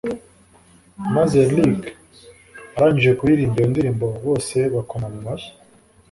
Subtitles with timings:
[1.15, 1.79] maze luc
[2.75, 5.51] arangije kuririmba iyo ndirimbo bose bakoma mu mashyi